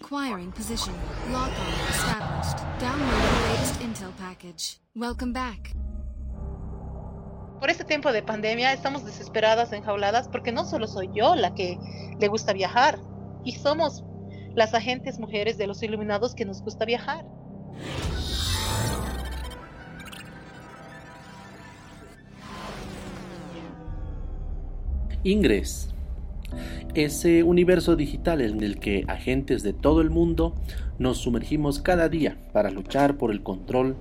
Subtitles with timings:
[0.00, 0.94] Acquiring position.
[1.32, 2.58] Lock on established.
[2.78, 4.78] Downloading latest intel package.
[4.94, 5.74] Welcome back.
[7.58, 11.78] Por este tiempo de pandemia estamos desesperadas, enjauladas, porque no solo soy yo la que
[12.20, 13.00] le gusta viajar,
[13.44, 14.04] y somos
[14.54, 17.26] las agentes mujeres de los iluminados que nos gusta viajar.
[25.24, 25.92] Ingres.
[26.94, 30.54] Ese universo digital en el que agentes de todo el mundo
[30.98, 33.94] nos sumergimos cada día para luchar por el control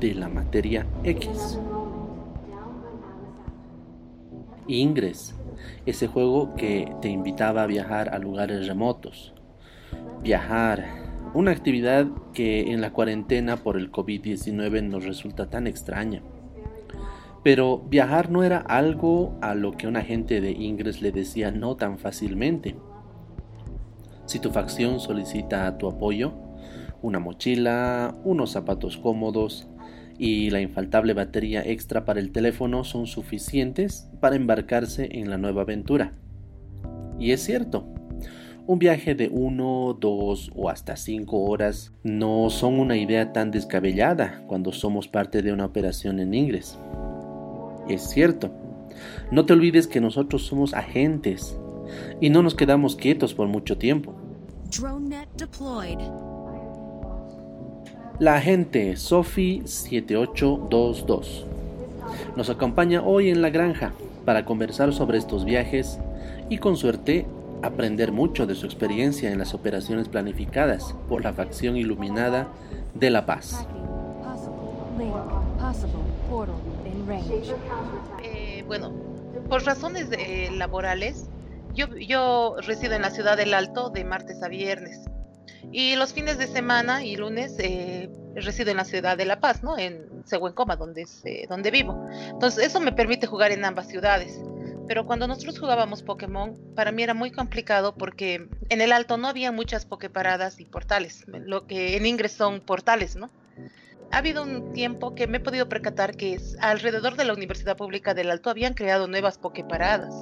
[0.00, 1.58] de la materia X.
[4.66, 5.34] Ingres,
[5.86, 9.32] ese juego que te invitaba a viajar a lugares remotos.
[10.22, 10.84] Viajar,
[11.34, 16.22] una actividad que en la cuarentena por el COVID-19 nos resulta tan extraña.
[17.44, 21.76] Pero viajar no era algo a lo que un agente de Ingres le decía no
[21.76, 22.74] tan fácilmente.
[24.24, 26.32] Si tu facción solicita tu apoyo,
[27.02, 29.68] una mochila, unos zapatos cómodos
[30.18, 35.62] y la infaltable batería extra para el teléfono son suficientes para embarcarse en la nueva
[35.62, 36.12] aventura.
[37.18, 37.86] Y es cierto,
[38.66, 44.42] un viaje de uno, dos o hasta cinco horas no son una idea tan descabellada
[44.46, 46.78] cuando somos parte de una operación en Ingres
[47.88, 48.50] es cierto.
[49.30, 51.56] No te olvides que nosotros somos agentes
[52.20, 54.14] y no nos quedamos quietos por mucho tiempo.
[58.18, 61.46] La agente Sophie 7822
[62.36, 63.92] nos acompaña hoy en la granja
[64.24, 65.98] para conversar sobre estos viajes
[66.48, 67.26] y con suerte
[67.62, 72.48] aprender mucho de su experiencia en las operaciones planificadas por la facción iluminada
[72.94, 73.66] de La Paz.
[78.22, 78.92] Eh, bueno,
[79.48, 80.08] por razones
[80.52, 81.28] laborales,
[81.74, 85.00] yo, yo resido en la ciudad del Alto de martes a viernes.
[85.72, 89.62] Y los fines de semana y lunes eh, resido en la ciudad de La Paz,
[89.62, 89.76] ¿no?
[89.78, 90.06] En
[90.54, 91.04] Coma, donde,
[91.48, 92.06] donde vivo.
[92.30, 94.40] Entonces, eso me permite jugar en ambas ciudades.
[94.86, 99.28] Pero cuando nosotros jugábamos Pokémon, para mí era muy complicado porque en el Alto no
[99.28, 101.24] había muchas Poképaradas y portales.
[101.26, 103.30] Lo que en Ingres son portales, ¿no?
[104.14, 108.14] Ha habido un tiempo que me he podido percatar que alrededor de la Universidad Pública
[108.14, 110.14] del Alto habían creado nuevas pokeparadas.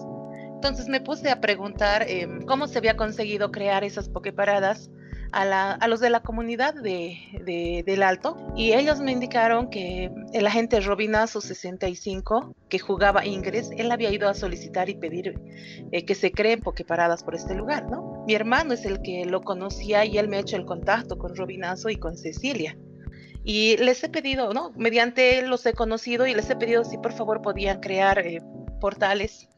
[0.54, 4.90] Entonces me puse a preguntar em, cómo se había conseguido crear esas pokeparadas
[5.32, 10.46] a, a los de la comunidad de, del Alto y ellos me indicaron que el
[10.46, 15.38] agente Robinazo 65 que jugaba Ingres, él había ido a solicitar y pedir
[15.90, 17.86] eh, que se creen pokeparadas por este lugar.
[18.26, 21.36] Mi hermano es el que lo conocía y él me ha hecho el contacto con
[21.36, 22.74] Robinazo y con Cecilia.
[23.44, 24.70] Y les he pedido, ¿no?
[24.76, 28.40] Mediante los he conocido y les he pedido si por favor podían crear eh,
[28.80, 29.48] portales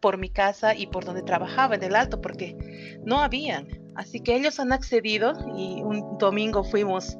[0.00, 3.66] por mi casa y por donde trabajaba en el alto, porque no habían.
[3.96, 7.16] Así que ellos han accedido y un domingo fuimos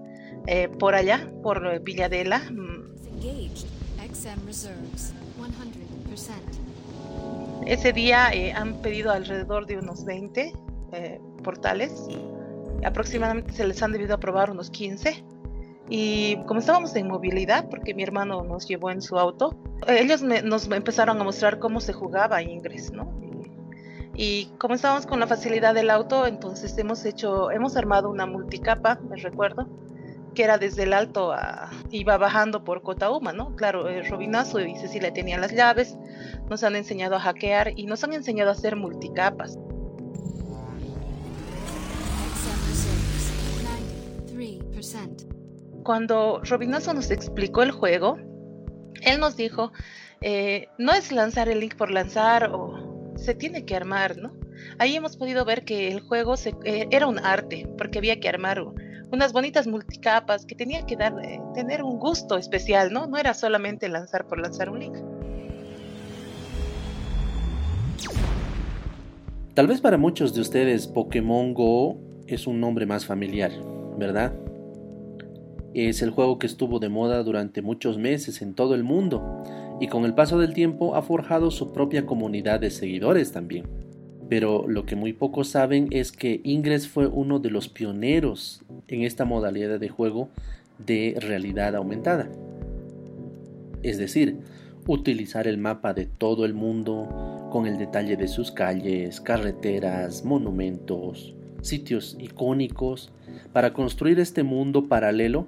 [0.47, 2.39] eh, por allá, por Villadela.
[2.39, 2.83] Mm.
[7.67, 10.53] Ese día eh, han pedido alrededor de unos 20
[11.43, 11.93] portales.
[12.85, 15.25] Aproximadamente se les han debido aprobar unos 15
[15.95, 19.55] y como estábamos en movilidad, porque mi hermano nos llevó en su auto,
[19.87, 23.13] ellos nos empezaron a mostrar cómo se jugaba Ingres, ¿no?
[24.15, 29.01] Y, como estábamos con la facilidad del auto, entonces hemos hecho, hemos armado una multicapa,
[29.11, 29.69] me recuerdo,
[30.35, 33.55] que era desde el alto a, iba bajando por Cotauma, ¿no?
[33.55, 35.99] Claro, eh, Robinazo y Cecilia tenían las llaves,
[36.49, 39.59] nos han enseñado a hackear y nos han enseñado a hacer multicapas.
[45.83, 48.19] Cuando Robinazo nos explicó el juego,
[49.03, 49.73] él nos dijo,
[50.21, 54.33] eh, no es lanzar el link por lanzar o se tiene que armar, ¿no?
[54.79, 56.35] Ahí hemos podido ver que el juego
[56.65, 58.63] eh, era un arte, porque había que armar
[59.11, 63.07] unas bonitas multicapas que tenía que dar, eh, tener un gusto especial, ¿no?
[63.07, 64.97] No era solamente lanzar por lanzar un link.
[69.55, 73.53] Tal vez para muchos de ustedes Pokémon Go es un nombre más familiar,
[73.99, 74.33] ¿verdad?
[75.75, 79.43] Es el juego que estuvo de moda durante muchos meses en todo el mundo
[79.81, 83.67] y con el paso del tiempo ha forjado su propia comunidad de seguidores también.
[84.29, 89.03] Pero lo que muy pocos saben es que Ingress fue uno de los pioneros en
[89.03, 90.29] esta modalidad de juego
[90.79, 92.29] de realidad aumentada.
[93.83, 94.39] Es decir,
[94.87, 101.35] utilizar el mapa de todo el mundo con el detalle de sus calles, carreteras, monumentos,
[101.63, 103.13] sitios icónicos
[103.53, 105.47] para construir este mundo paralelo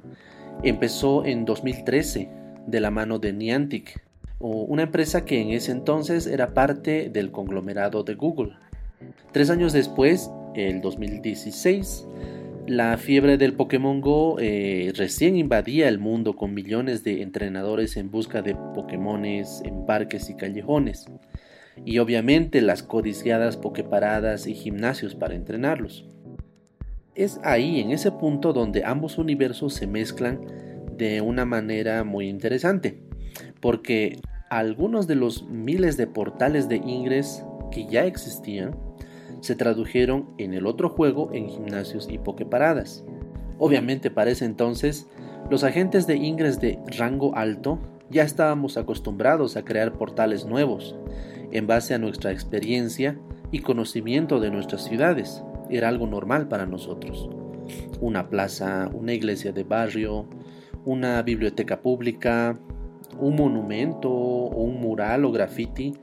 [0.63, 2.31] empezó en 2013
[2.67, 4.03] de la mano de Niantic,
[4.39, 8.53] una empresa que en ese entonces era parte del conglomerado de Google.
[9.33, 12.07] Tres años después, el 2016,
[12.67, 18.11] La fiebre del Pokémon Go eh, recién invadía el mundo con millones de entrenadores en
[18.11, 21.05] busca de Pokémones en parques y callejones.
[21.85, 26.07] Y obviamente las codiciadas Poképaradas y gimnasios para entrenarlos.
[27.15, 30.41] Es ahí, en ese punto, donde ambos universos se mezclan
[30.97, 33.01] de una manera muy interesante.
[33.61, 38.77] Porque algunos de los miles de portales de Ingress que ya existían
[39.41, 43.05] se tradujeron en el otro juego en gimnasios y pokeparadas.
[43.59, 45.07] Obviamente para ese entonces,
[45.51, 47.79] los agentes de Ingress de rango alto
[48.11, 50.97] ya estábamos acostumbrados a crear portales nuevos,
[51.53, 53.19] en base a nuestra experiencia
[53.51, 55.43] y conocimiento de nuestras ciudades.
[55.71, 57.29] Era algo normal para nosotros.
[58.01, 60.29] Una plaza, una iglesia de barrio,
[60.85, 62.59] una biblioteca pública,
[63.19, 65.95] un monumento o un mural o graffiti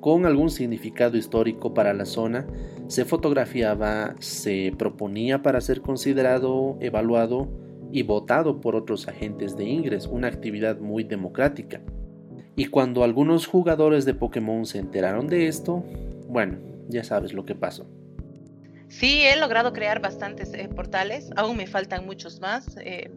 [0.00, 2.46] con algún significado histórico para la zona,
[2.88, 7.48] se fotografiaba, se proponía para ser considerado, evaluado
[7.92, 11.82] y votado por otros agentes de Ingress, una actividad muy democrática.
[12.54, 15.84] Y cuando algunos jugadores de Pokémon se enteraron de esto,
[16.28, 16.58] bueno,
[16.88, 17.86] ya sabes lo que pasó.
[18.88, 22.76] Sí, he logrado crear bastantes eh, portales, aún me faltan muchos más.
[22.84, 23.10] Eh,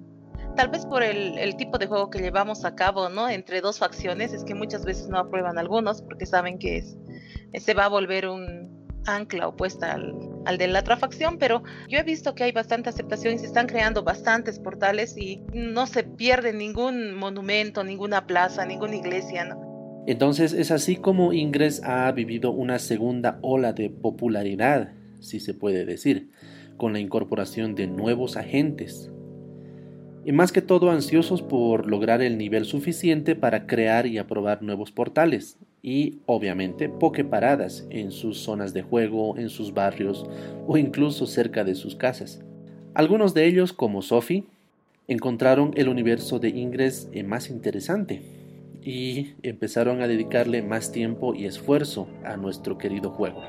[0.55, 3.29] tal vez por el, tipo de juego que llevamos a cabo, ¿no?
[3.29, 6.97] Entre dos facciones, es que muchas veces no aprueban algunos porque saben que es,
[7.59, 8.74] se va a volver un
[9.05, 10.15] ancla opuesta al,
[10.45, 13.45] al, de la otra facción, pero yo he visto que hay bastante aceptación y se
[13.45, 19.55] están creando bastantes portales y no se pierde ningún monumento, ninguna plaza, ninguna iglesia.
[20.07, 25.85] Entonces es así como Ingress ha vivido una segunda ola de popularidad, si se puede
[25.85, 26.29] decir,
[26.77, 29.11] con la incorporación de nuevos agentes,
[30.25, 34.91] y más que todo ansiosos por lograr el nivel suficiente para crear y aprobar nuevos
[34.91, 40.25] portales y obviamente pokeparadas en sus zonas de juego, en sus barrios
[40.65, 42.41] o incluso cerca de sus casas.
[42.95, 44.45] Algunos de ellos, como Sophie,
[45.07, 48.23] encontraron el universo de Ingress más interesante
[48.81, 53.43] y empezaron a dedicarle más tiempo y esfuerzo a nuestro querido juego.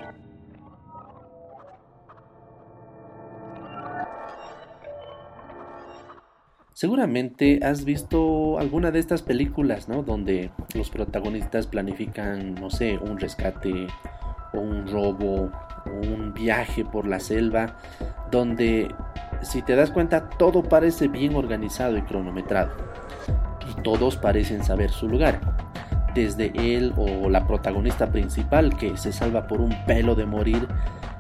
[6.77, 10.03] Seguramente has visto alguna de estas películas, ¿no?
[10.03, 13.87] Donde los protagonistas planifican, no sé, un rescate
[14.53, 15.51] o un robo
[15.87, 17.79] o un viaje por la selva,
[18.31, 18.95] donde
[19.41, 22.73] si te das cuenta todo parece bien organizado y cronometrado
[23.71, 25.41] y todos parecen saber su lugar.
[26.15, 30.69] Desde él o la protagonista principal que se salva por un pelo de morir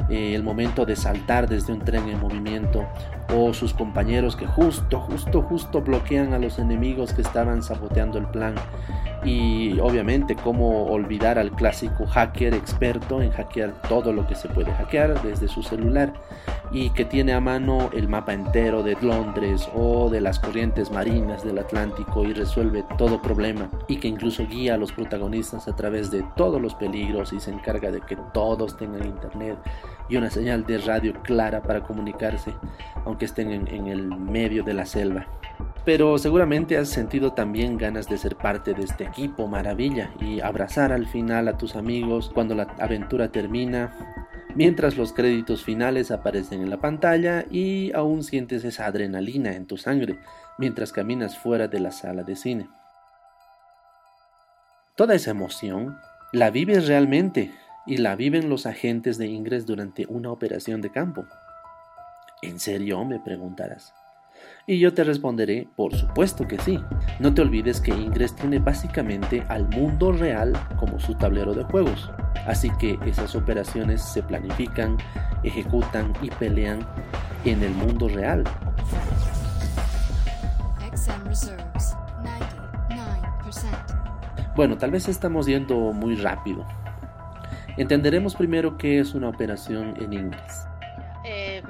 [0.08, 2.86] eh, el momento de saltar desde un tren en movimiento,
[3.34, 8.26] o sus compañeros que justo, justo, justo bloquean a los enemigos que estaban saboteando el
[8.26, 8.54] plan.
[9.24, 14.72] Y obviamente cómo olvidar al clásico hacker experto en hackear todo lo que se puede
[14.72, 16.12] hackear desde su celular
[16.70, 21.44] y que tiene a mano el mapa entero de Londres o de las corrientes marinas
[21.44, 26.10] del Atlántico y resuelve todo problema y que incluso guía a los protagonistas a través
[26.10, 29.58] de todos los peligros y se encarga de que todos tengan internet
[30.08, 32.54] y una señal de radio clara para comunicarse,
[33.04, 35.26] aunque estén en, el medio de la selva.
[35.84, 40.92] Pero seguramente has sentido también ganas de ser parte de este equipo maravilla y abrazar
[40.92, 43.92] al final a tus amigos cuando la aventura termina,
[44.54, 49.76] mientras los créditos finales aparecen en la pantalla y aún sientes esa adrenalina en tu
[49.76, 50.18] sangre
[50.58, 52.68] mientras caminas fuera de la sala de cine.
[54.96, 55.98] Toda esa emoción
[56.32, 57.52] la vives realmente
[57.86, 61.24] y la viven los agentes de Ingress durante una operación de campo.
[62.42, 63.04] ¿En serio?
[63.04, 63.94] me preguntarás.
[64.66, 66.78] Y yo te responderé, por supuesto que sí.
[67.20, 72.10] No te olvides que Ingress tiene básicamente al mundo real como su tablero de juegos.
[72.46, 74.98] Así que esas operaciones se planifican,
[75.44, 76.80] ejecutan y pelean
[77.44, 78.44] en el mundo real.
[84.56, 86.66] Bueno, tal vez estamos yendo muy rápido,
[87.76, 90.66] Entenderemos primero qué es una operación en inglés.
[91.24, 91.62] Eh,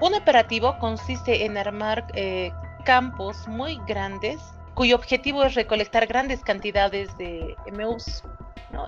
[0.00, 2.52] un operativo consiste en armar eh,
[2.84, 4.40] campos muy grandes
[4.76, 8.22] cuyo objetivo es recolectar grandes cantidades de MUs,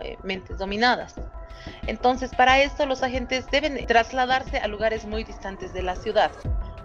[0.02, 1.14] eh, mentes dominadas.
[1.86, 6.30] Entonces, para esto los agentes deben trasladarse a lugares muy distantes de la ciudad.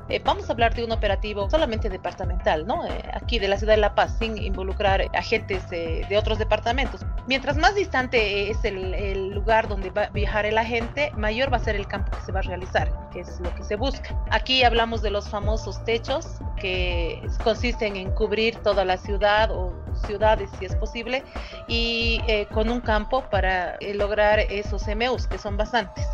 [0.09, 2.85] Eh, vamos a hablar de un operativo solamente departamental, ¿no?
[2.85, 7.05] Eh, aquí de la ciudad de La Paz, sin involucrar agentes de otros departamentos.
[7.25, 11.57] Mientras más distante es el, el, lugar donde va a viajar el agente, mayor va
[11.57, 14.13] a ser el campo que se va a realizar, que es lo que se busca.
[14.29, 19.73] Aquí hablamos de los famosos techos, que consisten en cubrir toda la ciudad o
[20.05, 21.23] ciudades si es posible,
[21.67, 26.05] y eh, con un campo para lograr esos MUs, que son bastantes.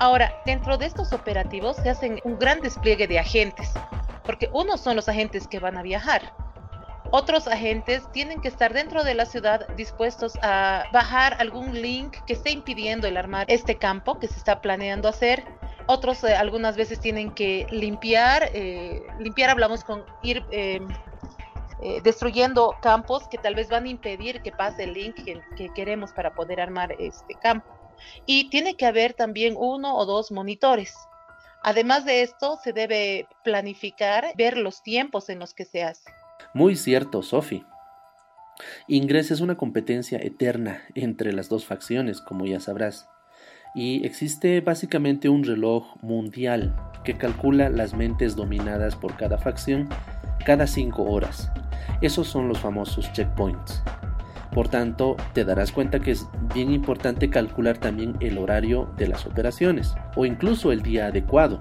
[0.00, 3.70] Ahora, dentro de estos operativos se hacen un gran despliegue de agentes,
[4.24, 6.32] porque unos son los agentes que van a viajar.
[7.10, 12.32] Otros agentes tienen que estar dentro de la ciudad dispuestos a bajar algún link que
[12.32, 15.44] esté impidiendo el armar este campo que se está planeando hacer.
[15.86, 20.88] Otros eh, algunas veces tienen que limpiar, eh, limpiar hablamos con ir em,
[21.82, 25.16] eh, destruyendo campos que tal vez van a impedir que pase el link
[25.56, 27.79] que queremos para poder armar este campo.
[28.26, 30.94] Y tiene que haber también uno o dos monitores.
[31.62, 36.10] Además de esto, se debe planificar, ver los tiempos en los que se hace.
[36.54, 37.64] Muy cierto, Sophie.
[38.88, 43.08] Ingress es una competencia eterna entre las dos facciones, como ya sabrás,
[43.74, 49.88] y existe básicamente un reloj mundial que calcula las mentes dominadas por cada facción
[50.44, 51.50] cada cinco horas.
[52.00, 53.82] Esos son los famosos checkpoints.
[54.52, 59.26] Por tanto, te darás cuenta que es bien importante calcular también el horario de las
[59.26, 61.60] operaciones o incluso el día adecuado.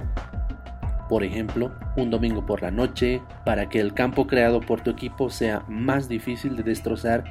[1.08, 5.30] Por ejemplo, un domingo por la noche, para que el campo creado por tu equipo
[5.30, 7.24] sea más difícil de destrozar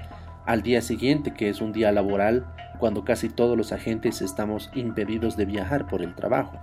[0.47, 2.47] al día siguiente, que es un día laboral,
[2.79, 6.59] cuando casi todos los agentes estamos impedidos de viajar por el trabajo.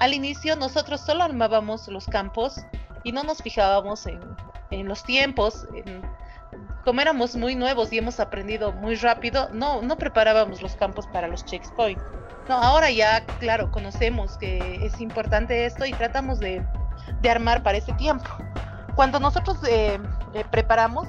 [0.00, 2.56] Al inicio nosotros solo armábamos los campos
[3.04, 6.02] y no nos fijábamos en, los tiempos, en
[6.84, 11.28] como éramos muy nuevos y hemos aprendido muy rápido, no, no preparábamos los campos para
[11.28, 12.02] los checkpoints.
[12.48, 16.64] No, ahora ya, claro, conocemos que es importante esto y tratamos de,
[17.28, 18.28] armar para ese tiempo.
[18.94, 19.98] Cuando nosotros eh,
[20.34, 21.06] eh, preparamos,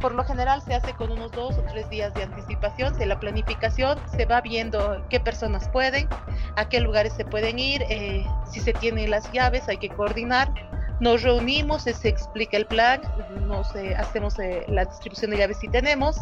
[0.00, 3.20] por lo general se hace con unos dos o tres días de anticipación, de la
[3.20, 6.08] planificación, se va viendo qué personas pueden,
[6.56, 10.52] a qué lugares se pueden ir, eh, si se tienen las llaves, hay que coordinar
[11.00, 13.00] nos reunimos, se explica el plan,
[13.46, 16.16] nos, hacemos eh, la distribución de llaves si tenemos,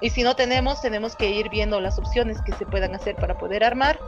[0.00, 3.36] y si no tenemos, tenemos que ir viendo las opciones que se puedan hacer para
[3.36, 3.98] poder armar.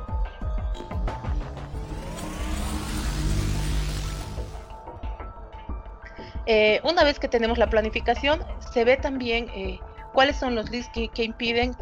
[6.46, 9.80] Eh, una vez que tenemos la planificación, se ve también eh,
[10.12, 11.76] cuáles son los links que, impiden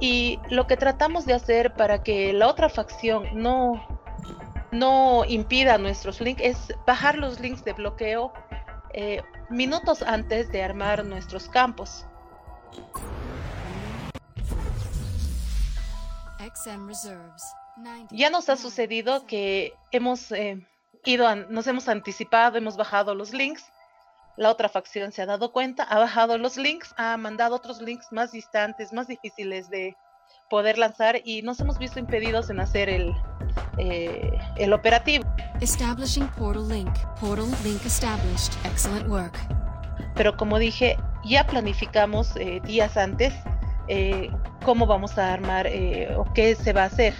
[0.00, 4.01] y lo que tratamos de hacer para que la otra facción no,
[4.72, 8.32] no impida nuestros links es bajar los links de bloqueo
[8.94, 12.06] eh, minutos antes de armar nuestros campos.
[18.10, 20.66] Ya nos ha sucedido que hemos eh,
[21.04, 23.64] ido, nos hemos anticipado, hemos bajado los links.
[24.36, 28.06] La otra facción se ha dado cuenta, ha bajado los links, ha mandado otros links
[28.10, 29.94] más distantes, más difíciles de
[30.48, 33.14] poder lanzar y nos hemos visto impedidos en hacer el,
[33.78, 35.24] eh, el operativo.
[35.60, 36.92] Establishing portal link.
[37.20, 38.52] Portal link established.
[38.64, 39.38] Excellent work.
[40.14, 43.32] Pero como dije, ya planificamos eh, días antes
[43.88, 44.30] eh,
[44.64, 45.66] cómo vamos a armar
[46.16, 47.14] o qué se va a hacer.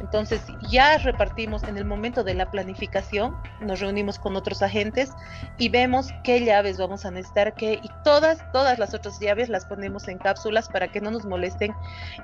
[0.00, 5.10] Entonces ya repartimos en el momento de la planificación, nos reunimos con otros agentes
[5.56, 9.64] y vemos qué llaves vamos a necesitar, qué, y todas, todas las otras llaves las
[9.64, 11.74] ponemos en cápsulas para que no nos molesten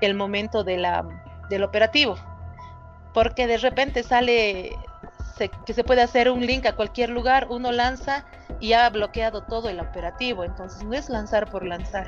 [0.02, 1.04] el momento de la,
[1.48, 2.16] del operativo
[3.12, 4.76] porque de repente sale
[5.66, 8.24] que se puede hacer un link a cualquier lugar, uno lanza
[8.60, 12.06] y ha bloqueado todo el operativo, entonces no es lanzar por lanzar.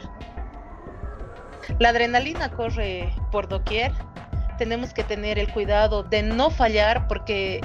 [1.78, 3.92] La adrenalina corre por doquier,
[4.58, 7.60] tenemos que tener el cuidado de no fallar porque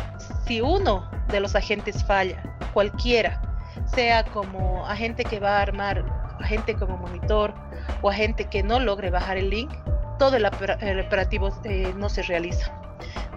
[0.46, 2.42] si uno de los agentes falla,
[2.74, 3.42] cualquiera,
[3.86, 6.04] sea como agente que va a armar,
[6.40, 7.54] agente como monitor
[8.02, 9.72] o agente que no logre bajar el link,
[10.18, 12.79] todo el, operativo eh, no se realiza.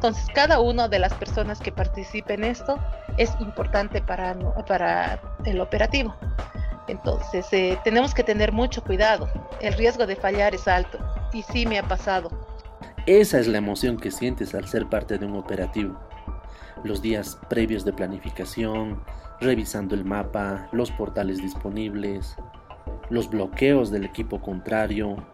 [0.02, 2.76] Entonces, cada una de las personas que participen en esto
[3.18, 6.12] es importante para, para el operativo.
[6.88, 9.28] Entonces, eh, tenemos que tener mucho cuidado.
[9.60, 10.98] El riesgo de fallar es alto
[11.32, 12.30] y sí me ha pasado.
[13.06, 15.96] Esa es la emoción que sientes al ser parte de un operativo.
[16.82, 19.04] Los días previos de planificación,
[19.40, 22.34] revisando el mapa, los portales disponibles,
[23.08, 25.24] los bloqueos del equipo contrario,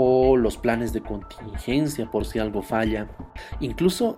[0.00, 3.08] o los planes de contingencia por si algo falla.
[3.58, 4.16] Incluso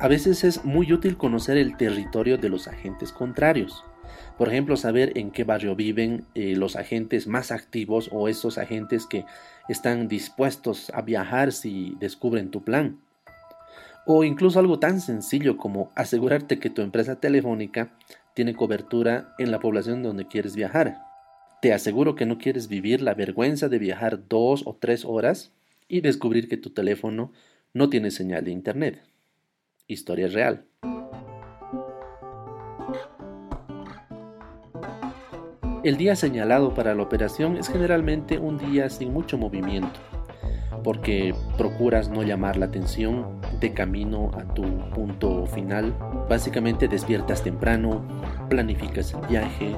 [0.00, 3.84] a veces es muy útil conocer el territorio de los agentes contrarios.
[4.36, 9.06] Por ejemplo, saber en qué barrio viven eh, los agentes más activos o esos agentes
[9.06, 9.24] que
[9.68, 12.98] están dispuestos a viajar si descubren tu plan.
[14.04, 17.92] O incluso algo tan sencillo como asegurarte que tu empresa telefónica
[18.34, 21.11] tiene cobertura en la población donde quieres viajar.
[21.62, 25.52] Te aseguro que no quieres vivir la vergüenza de viajar dos o tres horas
[25.86, 27.30] y descubrir que tu teléfono
[27.72, 29.00] no tiene señal de internet.
[29.86, 30.64] Historia real.
[35.84, 40.00] El día señalado para la operación es generalmente un día sin mucho movimiento,
[40.82, 45.96] porque procuras no llamar la atención de camino a tu punto final.
[46.28, 48.04] Básicamente despiertas temprano,
[48.48, 49.76] planificas el viaje,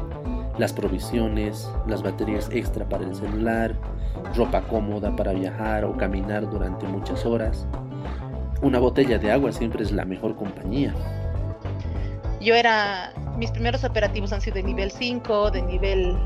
[0.59, 3.75] las provisiones, las baterías extra para el celular,
[4.37, 7.67] ropa cómoda para viajar o caminar durante muchas horas.
[8.63, 10.95] Una botella de agua siempre es la mejor compañía.
[12.41, 16.17] Yo era, mis primeros operativos han sido de nivel 5, de nivel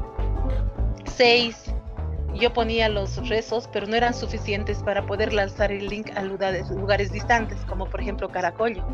[1.05, 1.75] 6.
[2.35, 6.71] Yo ponía los rezos, pero no eran suficientes para poder lanzar el link a lugares,
[6.71, 8.85] lugares distantes, como por ejemplo Caracollo.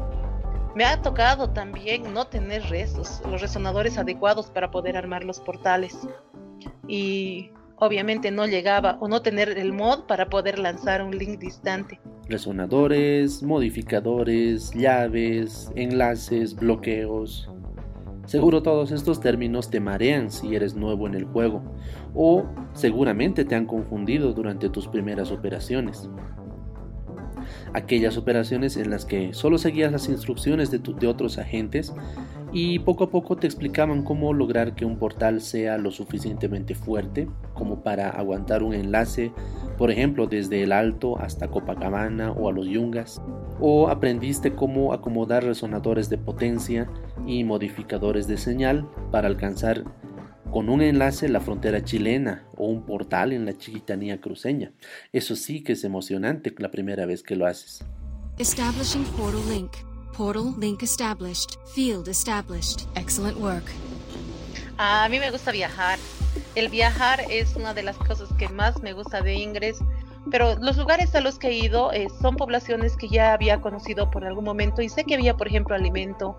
[0.75, 5.97] Me ha tocado también no tener rezos, los resonadores adecuados para poder armar los portales.
[6.89, 12.01] Y obviamente no llegaba o no tener el mod para poder lanzar un link distante.
[12.29, 17.49] Resonadores, modificadores, llaves, enlaces, bloqueos.
[18.27, 21.63] Seguro todos estos términos te marean si eres nuevo en el juego
[22.15, 26.09] o seguramente te han confundido durante tus primeras operaciones
[27.73, 31.93] aquellas operaciones en las que solo seguías las instrucciones de, otros agentes
[32.53, 37.29] y poco a poco te explicaban cómo lograr que un portal sea lo suficientemente fuerte
[37.53, 39.33] como para aguantar un enlace,
[39.77, 43.21] por ejemplo desde el Alto hasta Copacabana o a los Yungas,
[43.61, 46.89] o aprendiste cómo acomodar resonadores de potencia
[47.27, 49.85] y modificadores de señal para alcanzar
[50.55, 54.71] con un enlace en la frontera chilena o un portal en la chiquitanía cruceña.
[55.13, 57.85] Eso sí que es emocionante la primera vez que lo haces.
[58.39, 59.73] Establishing portal link.
[60.17, 61.59] Portal link established.
[61.75, 62.87] Field established.
[62.95, 63.65] Excellent work.
[64.79, 65.99] A mí me gusta viajar.
[66.55, 69.79] El viajar es una de las cosas que más me gusta de Ingres,
[70.31, 74.09] pero los lugares a los que he ido eh, son poblaciones que ya había conocido
[74.09, 76.37] por algún momento y sé que había, por ejemplo, alimento,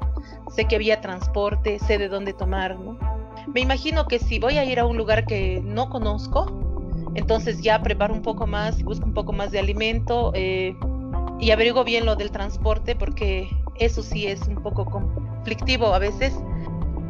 [0.55, 3.24] sé que había transporte, sé de dónde tomar, ¿no?
[3.53, 6.45] Me imagino que si voy a ir a un lugar que no conozco,
[7.15, 10.75] entonces ya preparo un poco más, busco un poco más de alimento eh,
[11.39, 16.33] y averiguo bien lo del transporte porque eso sí es un poco conflictivo a veces.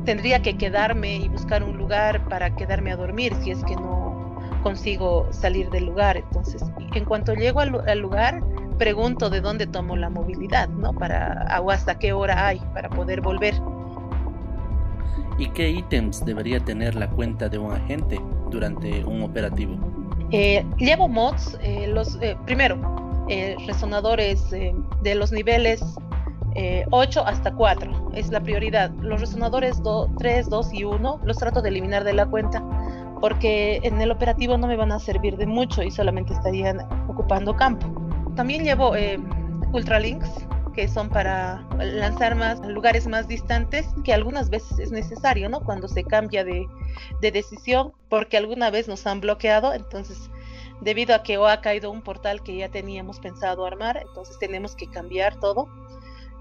[0.06, 4.38] Tendría que quedarme y buscar un lugar para quedarme a dormir si es que no
[4.62, 6.18] consigo salir del lugar.
[6.18, 8.44] Entonces, en cuanto llego al, al lugar,
[8.78, 10.94] pregunto de dónde tomo la movilidad, ¿no?
[10.94, 13.56] Para o hasta qué hora hay para poder volver
[15.38, 18.20] y qué ítems debería tener la cuenta de un agente
[18.50, 19.76] durante un operativo.
[20.32, 22.78] Eh, llevo mods, eh, los eh, primero,
[23.66, 25.84] resonadores de los niveles
[26.92, 28.92] 8 hasta 4, es la prioridad.
[29.02, 29.82] Los resonadores
[30.20, 32.64] 3, 2 y 1 los trato de eliminar de la cuenta
[33.20, 37.56] porque en el operativo no me van a servir de mucho y solamente estarían ocupando
[37.56, 37.88] campo.
[38.36, 38.94] También llevo
[39.74, 40.30] ultralinks
[40.76, 45.62] que son para lanzar más lugares más distantes, que algunas veces es necesario, ¿no?
[45.62, 46.68] Cuando se cambia de,
[47.22, 50.30] de decisión, porque alguna vez nos han bloqueado, entonces
[50.82, 54.88] debido a que ha caído un portal que ya teníamos pensado armar, entonces tenemos que
[54.88, 55.70] cambiar todo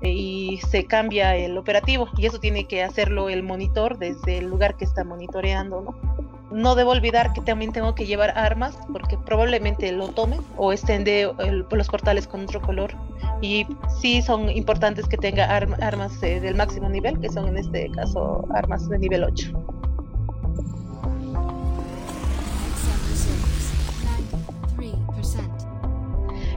[0.02, 4.76] y se cambia el operativo y eso tiene que hacerlo el monitor desde el lugar
[4.76, 6.33] que está monitoreando, ¿no?
[6.54, 11.28] No debo olvidar que también tengo que llevar armas porque probablemente lo tome o extende
[11.70, 12.92] los portales con otro color
[13.40, 13.66] y
[14.00, 18.46] sí son importantes que tenga armas eh, del máximo nivel, que son en este caso
[18.54, 19.73] armas de nivel 8.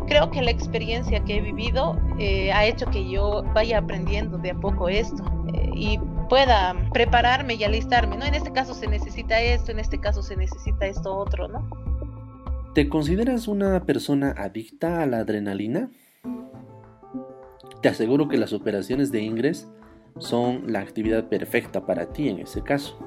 [0.07, 4.51] Creo que la experiencia que he vivido eh, ha hecho que yo vaya aprendiendo de
[4.51, 8.25] a poco esto eh, y pueda prepararme y alistarme, ¿no?
[8.25, 11.69] En este caso se necesita esto, en este caso se necesita esto otro, ¿no?
[12.73, 15.89] ¿Te consideras una persona adicta a la adrenalina?
[17.81, 19.67] Te aseguro que las operaciones de ingres
[20.19, 22.97] son la actividad perfecta para ti en ese caso.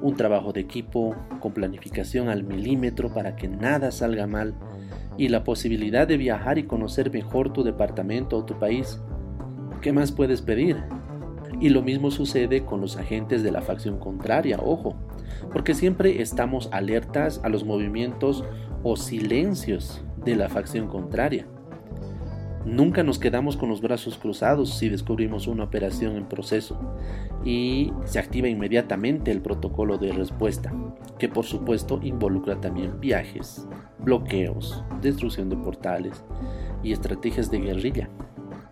[0.00, 4.54] Un trabajo de equipo con planificación al milímetro para que nada salga mal
[5.16, 9.00] y la posibilidad de viajar y conocer mejor tu departamento o tu país.
[9.80, 10.82] ¿Qué más puedes pedir?
[11.60, 14.96] Y lo mismo sucede con los agentes de la facción contraria, ojo,
[15.52, 18.44] porque siempre estamos alertas a los movimientos
[18.82, 21.46] o silencios de la facción contraria.
[22.64, 26.80] Nunca nos quedamos con los brazos cruzados si descubrimos una operación en proceso
[27.44, 30.72] y se activa inmediatamente el protocolo de respuesta,
[31.18, 36.24] que por supuesto involucra también viajes, bloqueos, destrucción de portales
[36.82, 38.08] y estrategias de guerrilla.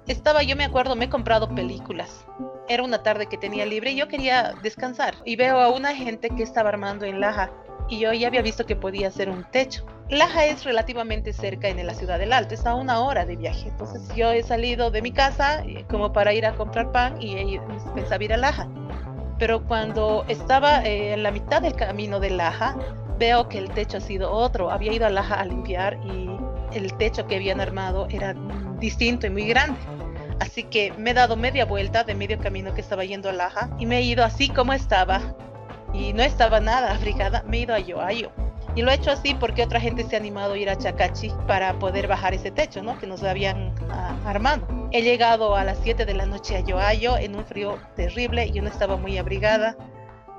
[0.07, 2.25] Estaba, yo me acuerdo, me he comprado películas.
[2.69, 6.31] Era una tarde que tenía libre y yo quería descansar y veo a una gente
[6.31, 7.51] que estaba armando en Laja
[7.91, 9.85] y yo ya había visto que podía hacer un techo.
[10.13, 13.69] Laja es relativamente cerca en la ciudad del Alto, está a una hora de viaje.
[13.69, 17.59] Entonces yo he salido de mi casa eh, como para ir a comprar pan y
[17.95, 18.69] pensaba ir a Laja.
[19.39, 22.77] Pero cuando estaba eh, en la mitad del camino de Laja,
[23.19, 24.71] veo que el techo ha sido otro.
[24.71, 26.29] Había ido a Laja a limpiar y
[26.77, 28.35] el techo que habían armado era
[28.79, 29.81] distinto y muy grande.
[30.41, 33.71] Así que me he dado media vuelta de medio camino que estaba yendo a Laja
[33.79, 35.35] y me he ido así como estaba.
[35.95, 38.31] Y no estaba nada abrigada, me he ido a Yoayo.
[38.75, 41.31] Y lo he hecho así porque otra gente se ha animado a ir a Chacachi
[41.47, 42.99] para poder bajar ese techo, ¿no?
[42.99, 44.67] Que nos habían ah, armado.
[44.93, 48.53] He llegado a las 7 de la noche a Yoayo en un frío terrible y
[48.53, 49.77] yo no estaba muy abrigada.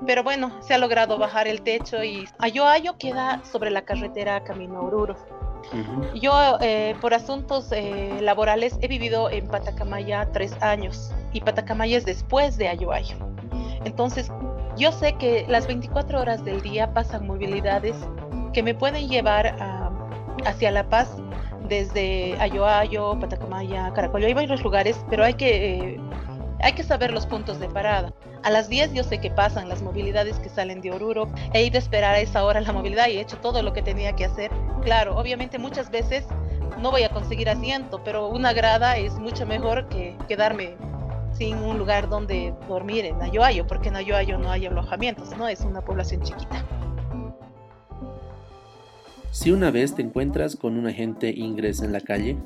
[0.06, 4.78] Pero bueno, se ha logrado bajar el techo y Ayoayo queda sobre la carretera camino
[4.78, 5.16] a Oruro.
[6.14, 12.04] Yo, eh, por asuntos eh, laborales, he vivido en Patacamaya tres años y Patacamaya es
[12.04, 13.16] después de Ayoayo.
[13.84, 14.30] Entonces,
[14.76, 17.96] yo sé que las 24 horas del día pasan movilidades
[18.54, 19.54] que me pueden llevar
[20.46, 21.16] hacia La Paz
[21.68, 24.26] desde Ayoayo, Patacamaya, Caracollo.
[24.26, 26.00] Hay varios lugares, pero hay que, eh,
[26.60, 28.14] hay que saber los puntos de parada.
[28.42, 31.28] A las 10 yo sé que pasan las movilidades que salen de Oruro.
[31.52, 33.82] He ido a esperar a esa hora la movilidad y he hecho todo lo que
[33.82, 34.50] tenía que hacer.
[34.82, 36.26] Claro, obviamente muchas veces
[36.78, 40.76] no voy a conseguir asiento, pero una grada es mucho mejor que quedarme
[41.32, 45.48] sin un lugar donde dormir en Ayoayo, porque en Ayoayo no hay alojamientos, ¿no?
[45.48, 46.64] Es una población chiquita.
[49.34, 52.38] Si una vez te encuentras con un agente ingres en la calle,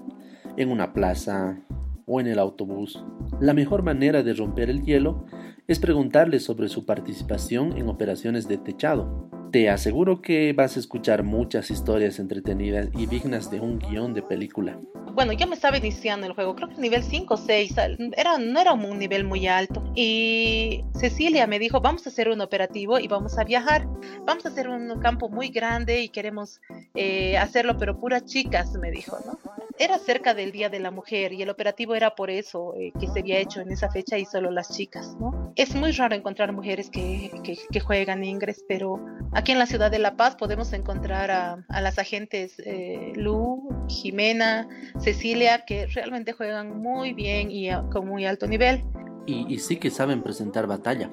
[0.57, 1.61] en una plaza
[2.07, 3.05] o en el autobús,
[3.41, 5.27] la mejor manera de romper el hielo
[5.67, 9.29] es preguntarle sobre su participación en operaciones de techado.
[9.51, 14.23] Te aseguro que vas a escuchar muchas historias entretenidas y dignas de un guion de
[14.23, 14.79] película.
[15.15, 17.75] Bueno, yo me estaba iniciando el juego, creo que nivel 5 o 6,
[18.17, 19.83] era, no era un nivel muy alto.
[19.95, 23.89] Y Cecilia me dijo, vamos a hacer un operativo y vamos a viajar.
[24.27, 26.61] Vamos a hacer un campo muy grande y queremos
[26.95, 29.39] eh, hacerlo, pero puras chicas, me dijo, ¿no?
[29.79, 33.07] era cerca del Día de la Mujer y el operativo era por eso eh, que
[33.07, 35.53] se había hecho en esa fecha y solo las chicas, ¿no?
[35.57, 39.01] Es muy raro encontrar mujeres que, que, juegan ingres, pero
[39.39, 43.69] aquí en la ciudad de La Paz podemos encontrar a, a las agentes eh, Lu,
[43.89, 48.85] Jimena, Cecilia, que realmente juegan muy bien y con muy alto nivel.
[49.27, 51.11] Y, y sí que saben presentar batalla.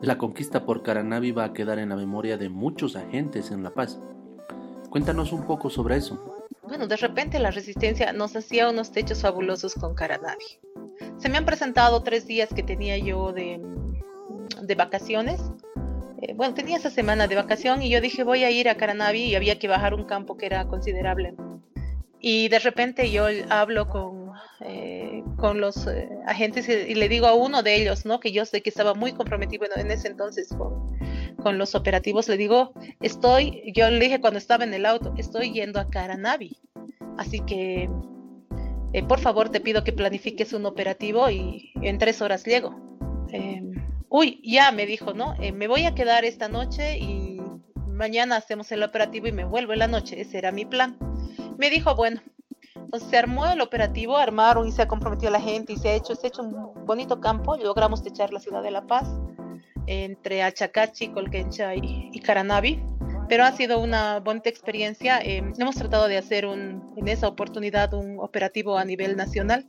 [0.00, 3.70] La conquista por Caranavi va a quedar en la memoria de muchos agentes en La
[3.70, 4.00] Paz.
[4.90, 6.34] Cuéntanos un poco sobre eso
[6.66, 10.58] bueno, de repente la resistencia nos hacía unos techos fabulosos con Caranavi.
[11.18, 13.60] Se me han presentado tres días que tenía yo de,
[14.62, 15.40] de vacaciones.
[16.26, 19.24] Eh, bueno, tenía esa semana de vacación y yo dije voy a ir a Caranavi
[19.24, 21.34] y había que bajar un campo que era considerable.
[22.18, 27.34] Y de repente yo hablo con, eh, con los eh, agentes y, le digo a
[27.34, 28.20] uno de ellos, ¿no?
[28.20, 30.96] Que yo sé que estaba muy comprometido en ese entonces con,
[31.42, 35.52] con los operativos, le digo, estoy, yo le dije cuando estaba en el auto, estoy
[35.52, 36.56] yendo a Caranavi.
[37.18, 37.90] Así que,
[38.94, 42.74] eh, por favor, te pido que planifiques un operativo y en tres horas llego.
[44.16, 45.34] Uy, ya me dijo, ¿no?
[45.40, 47.40] Eh, me voy a quedar esta noche y
[47.88, 50.20] mañana hacemos el operativo y me vuelvo en la noche.
[50.20, 50.96] Ese era mi plan.
[51.58, 52.20] Me dijo, bueno,
[53.10, 56.14] se armó el operativo, armaron y se ha comprometido la gente y se ha hecho,
[56.14, 57.56] se ha hecho un bonito campo.
[57.56, 59.08] Logramos techar la ciudad de La Paz
[59.88, 62.80] entre Achacachi, Colquencha y, Caranavi.
[63.28, 65.18] Pero ha sido una bonita experiencia.
[65.22, 69.68] Eh, hemos tratado de hacer en esa oportunidad un operativo a nivel nacional.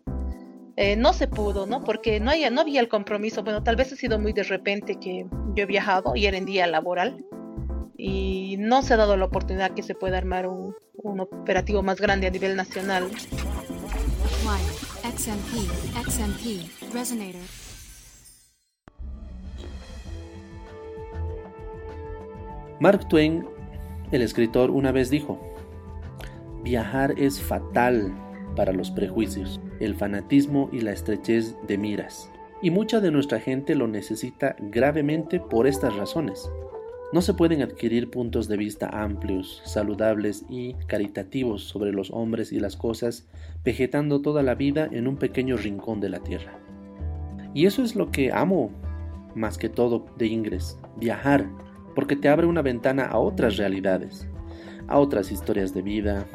[0.78, 1.84] Eh, no se pudo, ¿no?
[1.84, 3.44] Porque no, hay, no había el compromiso.
[3.44, 6.46] Bueno, tal vez ha sido muy de repente que yo he viajado y era en
[6.46, 7.26] día laboral.
[7.98, 12.02] Y no se ha dado la oportunidad que se pueda armar un, un operativo más
[12.02, 13.10] grande a nivel nacional.
[15.02, 15.70] XMP,
[16.04, 17.42] XMP, Resonator.
[22.82, 23.48] Mark Twain,
[24.12, 25.40] el escritor, una vez dijo,
[26.64, 28.14] viajar es fatal
[28.56, 32.32] para los prejuicios, el fanatismo y la estrechez de miras.
[32.62, 36.50] Y mucha de nuestra gente lo necesita gravemente por estas razones.
[37.14, 42.60] No se pueden adquirir puntos de vista amplios, saludables y caritativos sobre los hombres y
[42.60, 43.28] las cosas
[43.64, 46.60] vegetando toda la vida en un pequeño rincón de la tierra.
[47.54, 48.72] Y eso es lo que amo
[49.36, 51.46] más que todo de Ingres, viajar,
[51.94, 54.28] porque te abre una ventana a otras realidades,
[54.88, 56.26] a otras historias de vida,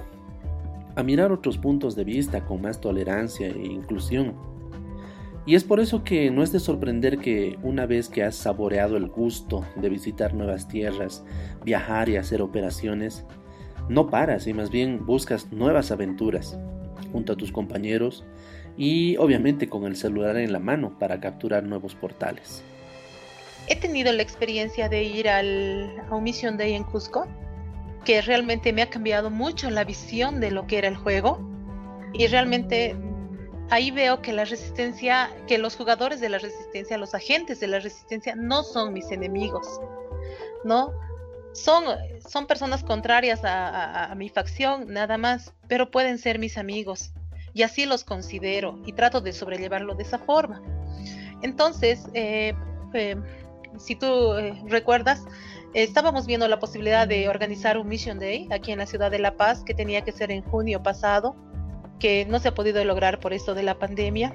[0.97, 4.35] a mirar otros puntos de vista con más tolerancia e inclusión.
[5.47, 8.97] Y es por eso que no es de sorprender que una vez que has saboreado
[8.97, 11.25] el gusto de visitar nuevas tierras,
[11.65, 13.25] viajar y hacer operaciones,
[13.89, 16.59] no paras y más bien buscas nuevas aventuras
[17.11, 18.25] junto a tus compañeros
[18.77, 22.63] y obviamente con el celular en la mano para capturar nuevos portales
[23.71, 27.27] he tenido la experiencia de ir al, a un Mission Day en Cusco,
[28.05, 31.41] que realmente me ha cambiado mucho la visión de lo que era el juego.
[32.13, 32.97] Y realmente
[33.71, 37.79] ahí veo que la resistencia, que los jugadores de la resistencia, los agentes de la
[37.79, 39.81] resistencia, no son mis enemigos,
[40.65, 40.93] ¿no?
[41.53, 41.85] Son,
[42.29, 47.13] son personas contrarias a, a mi facción, nada más, pero pueden ser mis amigos.
[47.53, 50.63] y así los considero y trato de sobrellevarlo de esa forma.
[51.43, 52.55] Entonces, eh,
[52.95, 53.17] eh,
[53.79, 55.25] si tú eh, recuerdas,
[55.75, 59.37] estábamos viendo la posibilidad de organizar un Mission Day aquí en la ciudad de La
[59.37, 61.37] Paz, que tenía que ser en junio pasado,
[61.99, 64.35] que no se ha podido lograr por esto de la pandemia.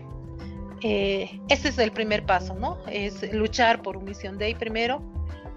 [0.82, 2.78] ese es el primer paso, ¿no?
[2.88, 5.02] Es luchar por un Mission Day primero,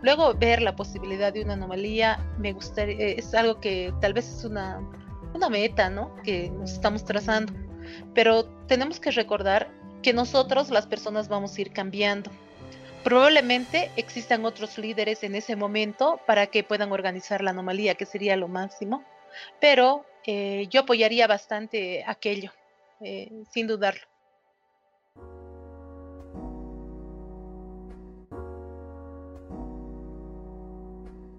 [0.02, 2.24] luego ver la posibilidad de una anomalía.
[2.38, 4.80] Me gustaría, es algo que tal vez es una,
[5.34, 6.14] una meta, ¿no?
[6.24, 7.52] Que nos estamos trazando,
[8.14, 9.70] pero tenemos que recordar
[10.02, 12.30] que nosotros las personas vamos a ir cambiando.
[13.08, 18.36] Probablemente existan otros líderes en ese momento para que puedan organizar la anomalía, que sería
[18.36, 19.02] lo máximo,
[19.62, 22.52] pero eh, yo apoyaría bastante aquello,
[23.00, 24.02] eh, sin dudarlo.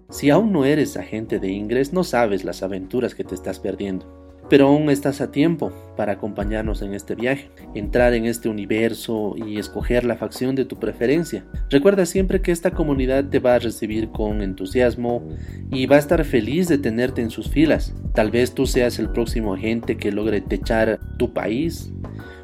[0.08, 4.29] Si aún no eres agente de Ingres, no sabes las aventuras que te estás perdiendo
[4.50, 9.58] pero aún estás a tiempo para acompañarnos en este viaje, entrar en este universo y
[9.58, 11.44] escoger la facción de tu preferencia.
[11.70, 15.22] Recuerda siempre que esta comunidad te va a recibir con entusiasmo
[15.70, 17.94] y va a estar feliz de tenerte en sus filas.
[18.12, 21.92] Tal vez tú seas el próximo agente que logre techar tu país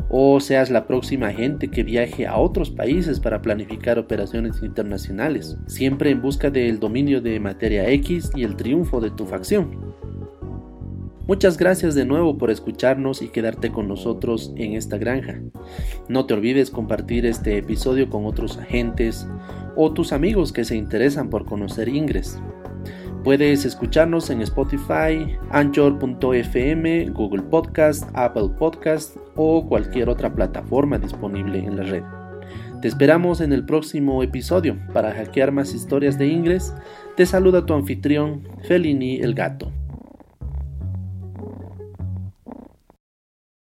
[0.09, 6.11] o seas la próxima agente que viaje a otros países para planificar operaciones internacionales, siempre
[6.11, 9.97] en busca del dominio de materia X y el triunfo de tu facción.
[11.27, 15.41] Muchas gracias de nuevo por escucharnos y quedarte con nosotros en esta granja.
[16.09, 19.27] No te olvides compartir este episodio con otros agentes
[19.75, 22.41] o tus amigos que se interesan por conocer Ingres.
[23.25, 31.77] Puedes escucharnos en Spotify, Anchor.fm, Google Podcast, Apple Podcast o cualquier otra plataforma disponible en
[31.77, 32.05] la red.
[32.81, 36.73] Te esperamos en el próximo episodio para hackear más historias de Ingres.
[37.17, 39.73] Te saluda tu anfitrión, Felini el Gato.